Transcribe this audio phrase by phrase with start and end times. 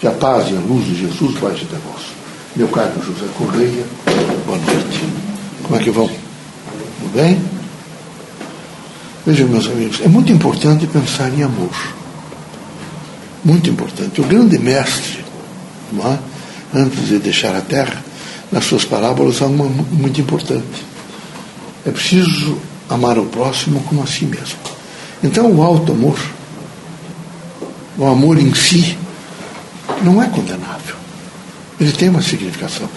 [0.00, 2.02] Que a paz e a luz de Jesus baixe até vós.
[2.56, 3.84] Meu caro José Correia,
[4.46, 5.04] boa noite.
[5.62, 6.08] Como é que vão?
[6.08, 7.38] Tudo bem?
[9.26, 11.68] Vejam, meus amigos, é muito importante pensar em amor.
[13.44, 14.22] Muito importante.
[14.22, 15.22] O grande mestre,
[16.02, 16.18] é?
[16.74, 18.02] antes de deixar a terra,
[18.50, 20.82] nas suas parábolas há uma muito importante.
[21.84, 22.56] É preciso
[22.88, 24.58] amar o próximo como a si mesmo.
[25.22, 26.18] Então, o alto amor,
[27.98, 28.96] o amor em si,
[30.02, 30.96] não é condenável.
[31.80, 32.88] Ele tem uma significação.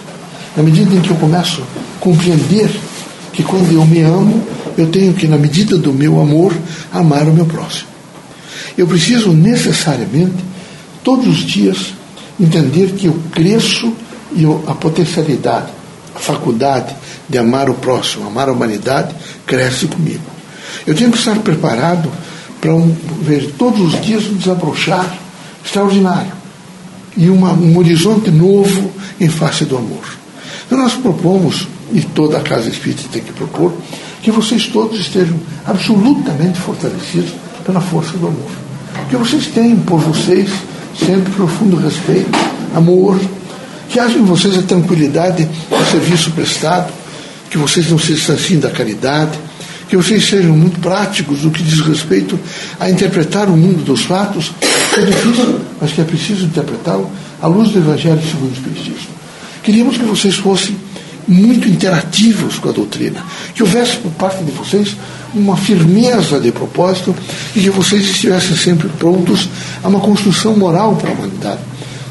[0.56, 2.70] Na medida em que eu começo a compreender
[3.32, 4.46] que quando eu me amo,
[4.76, 6.54] eu tenho que, na medida do meu amor,
[6.92, 7.88] amar o meu próximo.
[8.76, 10.36] Eu preciso necessariamente,
[11.02, 11.94] todos os dias,
[12.38, 13.92] entender que eu cresço
[14.32, 15.72] e eu, a potencialidade,
[16.14, 16.94] a faculdade
[17.28, 19.14] de amar o próximo, amar a humanidade,
[19.46, 20.22] cresce comigo.
[20.86, 22.10] Eu tenho que estar preparado
[22.60, 25.18] para um, ver todos os dias um desabrochar
[25.64, 26.43] extraordinário
[27.16, 30.04] e uma, um horizonte novo em face do amor.
[30.66, 33.74] Então nós propomos, e toda a Casa Espírita tem que propor,
[34.22, 37.32] que vocês todos estejam absolutamente fortalecidos
[37.64, 38.50] pela força do amor.
[39.08, 40.50] Que vocês tenham por vocês
[40.98, 42.30] sempre profundo respeito,
[42.74, 43.20] amor,
[43.88, 46.92] que haja em vocês a tranquilidade do serviço prestado,
[47.50, 49.38] que vocês não se distanciem da caridade,
[49.88, 52.38] que vocês sejam muito práticos no que diz respeito
[52.80, 54.52] a interpretar o mundo dos fatos,
[54.94, 57.10] que é mas que é preciso interpretá-lo
[57.42, 59.14] à luz do Evangelho segundo o Espiritismo.
[59.62, 60.76] Queríamos que vocês fossem
[61.26, 64.94] muito interativos com a doutrina, que houvesse por parte de vocês
[65.34, 67.14] uma firmeza de propósito
[67.56, 69.48] e que vocês estivessem sempre prontos
[69.82, 71.60] a uma construção moral para a humanidade.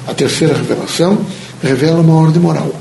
[0.07, 1.17] A terceira revelação
[1.61, 2.73] revela uma ordem moral.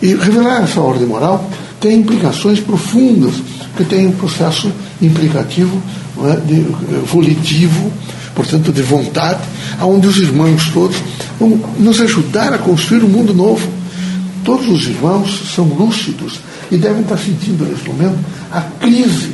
[0.00, 3.34] E revelar essa ordem moral tem implicações profundas,
[3.76, 4.70] que tem um processo
[5.02, 5.82] implicativo,
[6.22, 7.92] é, de, eh, volitivo,
[8.34, 9.40] portanto, de vontade,
[9.80, 10.96] onde os irmãos todos
[11.38, 13.68] vão nos ajudar a construir um mundo novo.
[14.44, 16.40] Todos os irmãos são lúcidos
[16.70, 18.18] e devem estar sentindo nesse momento
[18.52, 19.32] a crise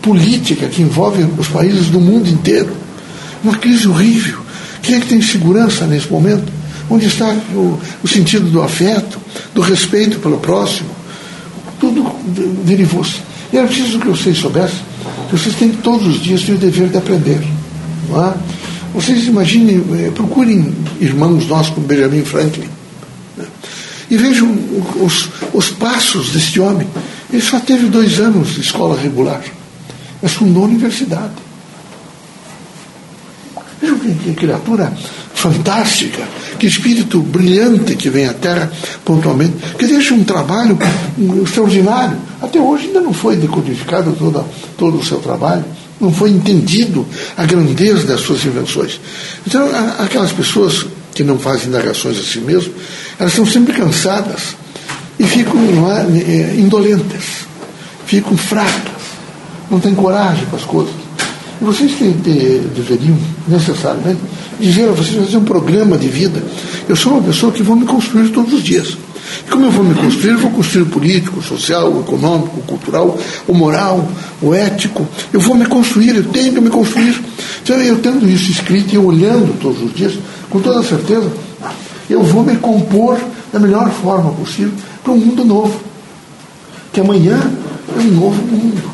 [0.00, 2.74] política que envolve os países do mundo inteiro.
[3.44, 4.40] Uma crise horrível.
[4.82, 6.50] Quem é que tem segurança nesse momento?
[6.88, 9.18] Onde está o, o sentido do afeto,
[9.54, 10.88] do respeito pelo próximo?
[11.78, 12.10] Tudo
[12.64, 13.20] derivou-se.
[13.52, 14.90] E era preciso que vocês soubessem
[15.30, 17.40] que vocês têm todos os dias o dever de aprender.
[18.16, 18.34] É?
[18.92, 22.68] Vocês imaginem, eh, procurem irmãos nossos como Benjamin Franklin
[23.36, 23.46] né?
[24.10, 24.52] e vejam
[25.00, 26.86] os, os passos deste homem.
[27.32, 29.42] Ele só teve dois anos de escola regular,
[30.20, 31.34] mas fundou a universidade.
[33.80, 34.92] Vejam que, que criatura
[35.32, 36.22] fantástica,
[36.58, 38.70] que espírito brilhante que vem à Terra
[39.04, 40.76] pontualmente, que deixa um trabalho
[41.42, 42.18] extraordinário.
[42.42, 44.44] Até hoje ainda não foi decodificado toda,
[44.76, 45.64] todo o seu trabalho,
[46.00, 47.06] não foi entendido
[47.36, 49.00] a grandeza das suas invenções.
[49.46, 49.68] Então,
[49.98, 52.72] aquelas pessoas que não fazem indagações a si mesmo,
[53.18, 54.56] elas estão sempre cansadas
[55.18, 55.60] e ficam
[56.14, 57.46] é, indolentes,
[58.06, 59.02] ficam fracas,
[59.70, 60.94] não têm coragem para as coisas.
[61.60, 62.04] E vocês que
[62.74, 64.20] deveriam necessariamente
[64.58, 66.42] dizer a vocês fazer um programa de vida.
[66.88, 68.96] Eu sou uma pessoa que vou me construir todos os dias.
[69.50, 70.32] Como eu vou me construir?
[70.32, 74.08] Eu vou construir político, social, econômico, cultural, o moral,
[74.40, 75.06] o ético.
[75.32, 77.20] Eu vou me construir, eu tenho que me construir.
[77.62, 81.30] Então, eu tendo isso escrito e olhando todos os dias, com toda certeza,
[82.08, 83.18] eu vou me compor
[83.52, 85.80] da melhor forma possível para um mundo novo.
[86.92, 87.38] Que amanhã
[87.96, 88.90] é um novo mundo.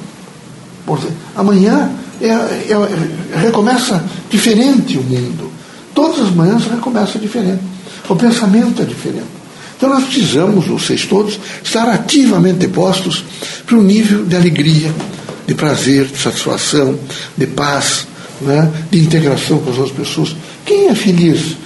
[1.35, 5.51] Amanhã é, é, recomeça diferente o mundo.
[5.95, 7.63] Todas as manhãs recomeça diferente.
[8.09, 9.25] O pensamento é diferente.
[9.77, 13.25] Então nós precisamos, vocês todos, estar ativamente postos
[13.67, 14.93] para um nível de alegria,
[15.47, 16.99] de prazer, de satisfação,
[17.37, 18.07] de paz,
[18.41, 18.71] né?
[18.91, 20.35] de integração com as outras pessoas.
[20.65, 21.57] Quem é feliz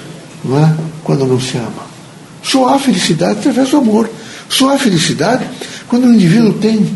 [0.45, 0.75] não é?
[1.05, 1.91] quando não se ama?
[2.43, 4.11] Só há felicidade através do amor.
[4.49, 5.45] Só há felicidade
[5.87, 6.91] quando o indivíduo tem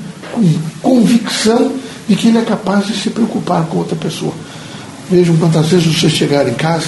[0.82, 1.72] convicção
[2.08, 4.32] de que ele é capaz de se preocupar com outra pessoa.
[5.08, 6.86] Vejam quantas vezes você chegar em casa,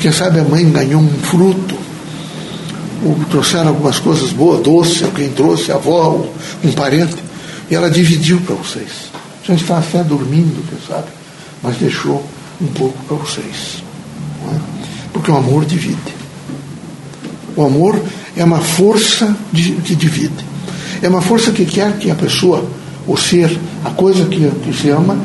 [0.00, 1.76] quem sabe a mãe ganhou um fruto,
[3.28, 6.26] trouxeram algumas coisas boas, doce, alguém trouxe, a avó,
[6.64, 7.16] um parente,
[7.70, 9.10] e ela dividiu para vocês.
[9.44, 11.08] Já está até dormindo, sabe,
[11.62, 12.24] mas deixou
[12.60, 13.82] um pouco para vocês.
[14.52, 14.58] É?
[15.12, 16.14] Porque o amor divide.
[17.56, 18.00] O amor
[18.36, 20.44] é uma força que divide.
[21.02, 22.64] É uma força que quer que a pessoa,
[23.06, 25.18] o ser, a coisa que, que se ama,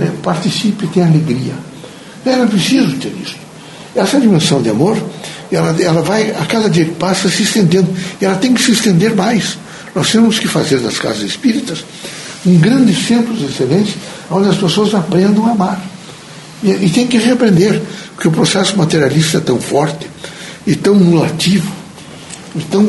[0.00, 1.54] é, participe e tenha alegria.
[2.24, 3.36] Era preciso ter isso.
[3.94, 4.96] Essa dimensão de amor,
[5.54, 7.88] ela, ela vai, a cada dia que passa, se estendendo.
[8.20, 9.58] E ela tem que se estender mais.
[9.94, 11.84] Nós temos que fazer das casas espíritas
[12.44, 13.96] um grande centro de excelência
[14.30, 15.80] onde as pessoas aprendam a amar.
[16.62, 17.80] E, e tem que reaprender,
[18.14, 20.06] porque o processo materialista é tão forte
[20.66, 21.70] e tão mulativo,
[22.54, 22.86] e tão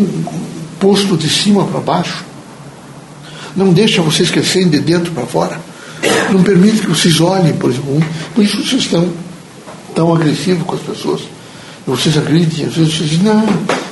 [0.80, 2.24] posto de cima para baixo.
[3.56, 5.60] Não deixa vocês crescerem de dentro para fora.
[6.32, 8.04] Não permite que vocês olhem, por exemplo.
[8.36, 9.12] Por isso vocês estão
[9.96, 11.22] tão agressivos com as pessoas.
[11.88, 13.46] Vocês acreditam, às vezes vocês dizem, não,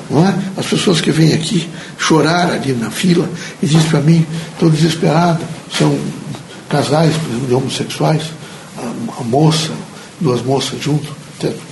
[0.10, 0.36] não é?
[0.58, 3.30] As pessoas que vêm aqui chorar ali na fila
[3.64, 5.40] e dizem para mim, estou desesperado,
[5.78, 5.98] são
[6.68, 8.24] casais, por exemplo, de homossexuais,
[8.78, 9.72] a, a moça,
[10.20, 11.08] duas moças junto,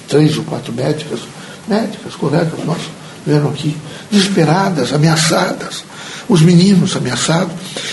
[0.08, 1.20] três ou quatro médicas,
[1.68, 2.88] médicas, colegas nossas,
[3.26, 3.76] vieram aqui,
[4.10, 5.84] desesperadas, ameaçadas,
[6.30, 7.52] os meninos ameaçados.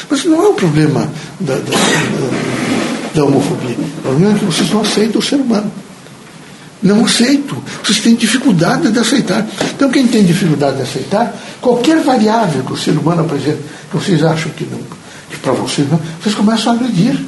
[0.08, 1.10] Mas não é um problema
[1.40, 5.70] da, da, da, da homofobia, o problema é que vocês não aceitam o ser humano.
[6.82, 7.56] Não aceito.
[7.84, 9.46] Vocês têm dificuldade de aceitar.
[9.74, 13.58] Então, quem tem dificuldade de aceitar, qualquer variável que o ser humano apresenta,
[13.90, 14.80] que vocês acham que não,
[15.30, 17.18] que para vocês não, vocês começam a agredir.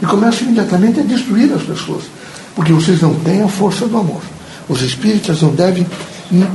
[0.00, 2.04] E começam imediatamente a destruir as pessoas.
[2.54, 4.22] Porque vocês não têm a força do amor.
[4.68, 5.86] Os espíritas não devem,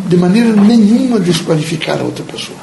[0.08, 2.58] de maneira nenhuma, desqualificar a outra pessoa.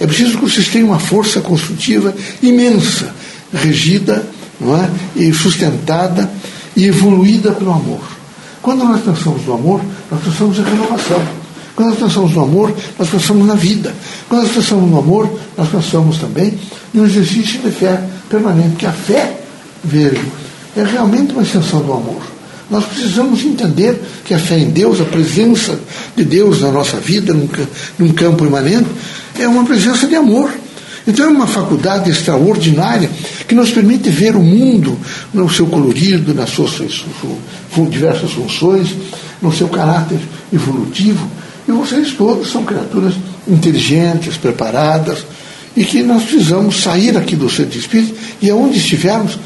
[0.00, 3.14] É preciso que vocês tenham uma força construtiva imensa,
[3.52, 4.26] regida
[4.60, 4.90] não é?
[5.16, 6.30] e sustentada
[6.74, 8.00] e evoluída pelo amor.
[8.62, 9.80] Quando nós pensamos no amor,
[10.10, 11.20] nós pensamos em renovação.
[11.74, 13.92] Quando nós pensamos no amor, nós pensamos na vida.
[14.28, 15.28] Quando nós pensamos no amor,
[15.58, 16.56] nós pensamos também
[16.94, 18.00] no exercício de fé
[18.30, 18.76] permanente.
[18.76, 19.40] Que a fé,
[19.82, 20.24] vejo,
[20.76, 22.22] é realmente uma extensão do amor.
[22.70, 25.78] Nós precisamos entender que a fé em Deus, a presença
[26.16, 27.48] de Deus na nossa vida, num,
[27.98, 28.88] num campo imanente,
[29.38, 30.50] é uma presença de amor.
[31.06, 33.10] Então é uma faculdade extraordinária
[33.52, 34.98] que nos permite ver o mundo
[35.34, 37.04] no seu colorido, nas suas,
[37.90, 38.88] diversas funções,
[39.42, 40.18] no seu caráter
[40.50, 41.28] evolutivo.
[41.68, 43.12] E vocês todos são criaturas
[43.46, 45.26] inteligentes, preparadas,
[45.76, 49.38] e que nós precisamos sair aqui do centro espírita e aonde estivermos,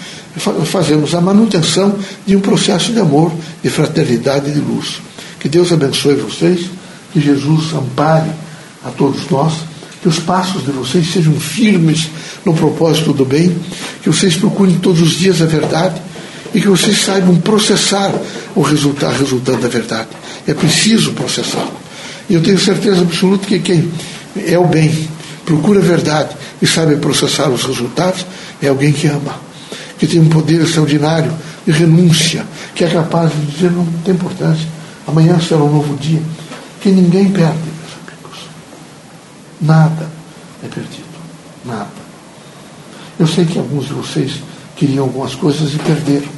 [0.66, 5.00] fazemos a manutenção de um processo de amor, de fraternidade e de luz.
[5.40, 6.66] Que Deus abençoe vocês,
[7.12, 8.30] que Jesus ampare
[8.84, 9.54] a todos nós
[10.06, 12.08] que os passos de vocês sejam firmes
[12.44, 13.52] no propósito do bem,
[14.00, 16.00] que vocês procurem todos os dias a verdade
[16.54, 18.14] e que vocês saibam processar
[18.54, 20.06] o resultado, resultado da verdade.
[20.46, 21.72] É preciso processá-lo.
[22.30, 23.90] E eu tenho certeza absoluta que quem
[24.46, 25.08] é o bem,
[25.44, 28.24] procura a verdade e sabe processar os resultados,
[28.62, 29.40] é alguém que ama,
[29.98, 31.32] que tem um poder extraordinário
[31.66, 34.68] de renúncia, que é capaz de dizer não tem importância,
[35.04, 36.22] amanhã será um novo dia,
[36.80, 37.75] que ninguém perde
[39.60, 40.08] Nada
[40.62, 41.06] é perdido.
[41.64, 42.06] Nada.
[43.18, 44.32] Eu sei que alguns de vocês
[44.76, 46.28] queriam algumas coisas e perderam.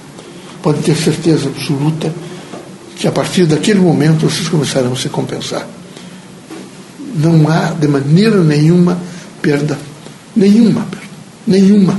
[0.63, 2.13] Podem ter certeza absoluta
[2.97, 5.67] que a partir daquele momento vocês começarão a se compensar.
[7.17, 8.99] Não há de maneira nenhuma
[9.43, 9.79] perda.
[10.35, 11.07] Nenhuma perda.
[11.47, 11.99] Nenhuma.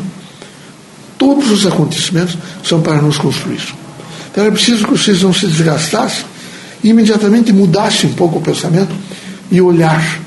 [1.18, 3.62] Todos os acontecimentos são para nos construir.
[4.32, 6.24] Então é preciso que vocês não se desgastassem
[6.84, 8.96] e imediatamente mudassem um pouco o pensamento
[9.52, 10.22] e olhar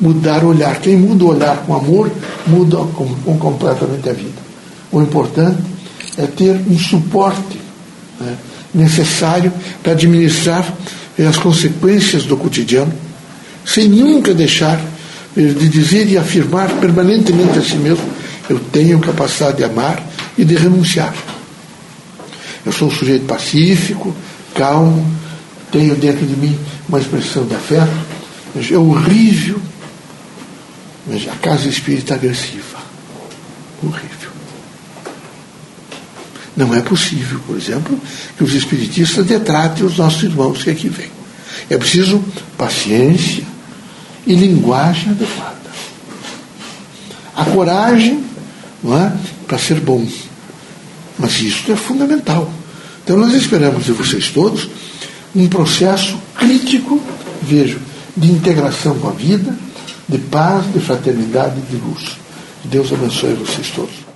[0.00, 0.80] mudar o olhar.
[0.80, 2.10] Quem muda o olhar com amor,
[2.46, 4.40] muda com, com completamente a vida.
[4.90, 5.62] O importante
[6.16, 7.60] é ter um suporte
[8.20, 8.36] né,
[8.74, 9.52] necessário
[9.82, 10.66] para administrar
[11.28, 12.92] as consequências do cotidiano,
[13.64, 14.80] sem nunca deixar
[15.36, 18.04] de dizer e afirmar permanentemente a si mesmo:
[18.48, 20.02] eu tenho capacidade de amar
[20.36, 21.14] e de renunciar.
[22.64, 24.14] Eu sou um sujeito pacífico,
[24.54, 25.06] calmo,
[25.70, 26.58] tenho dentro de mim
[26.88, 27.90] uma expressão de afeto.
[28.70, 29.60] É horrível
[31.06, 32.78] Veja, a casa espírita agressiva.
[33.82, 34.30] Horrível.
[36.56, 37.98] Não é possível, por exemplo,
[38.36, 41.10] que os espiritistas detratem os nossos irmãos que aqui vêm.
[41.70, 42.22] É preciso
[42.58, 43.44] paciência
[44.26, 45.56] e linguagem adequada.
[47.34, 48.22] A coragem
[48.82, 49.12] não é,
[49.46, 50.06] para ser bom.
[51.18, 52.52] Mas isso é fundamental.
[53.02, 54.68] Então nós esperamos de vocês todos
[55.34, 57.00] um processo crítico,
[57.42, 57.78] vejo,
[58.16, 59.56] de integração com a vida,
[60.10, 62.18] de paz, de fraternidade e de luz.
[62.64, 64.09] Deus abençoe vocês todos.